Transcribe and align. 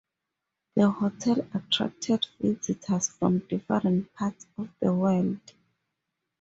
The 0.75 0.89
hotel 0.89 1.47
attracted 1.53 2.25
visitors 2.39 3.09
from 3.09 3.37
different 3.37 4.11
parts 4.15 4.47
of 4.57 4.69
the 4.81 4.91
world. 4.91 5.37